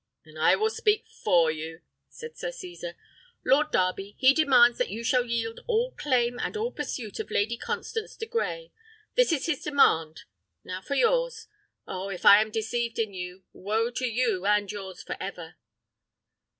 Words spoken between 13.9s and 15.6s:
to you and yours for ever!"